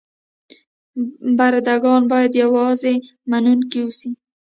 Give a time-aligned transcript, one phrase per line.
[1.37, 2.93] برده ګان باید یوازې
[3.29, 4.09] منونکي اوسي.